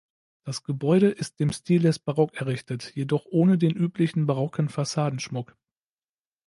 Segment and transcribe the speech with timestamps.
[0.45, 5.55] Das Gebäude ist im Stil des Barock errichtet, jedoch ohne den üblichen barocken Fassadenschmuck.